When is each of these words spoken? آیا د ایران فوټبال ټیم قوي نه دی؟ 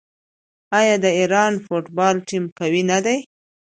آیا 0.79 0.95
د 1.03 1.05
ایران 1.19 1.53
فوټبال 1.65 2.15
ټیم 2.27 2.43
قوي 2.59 2.81
نه 2.91 2.99
دی؟ 3.05 3.17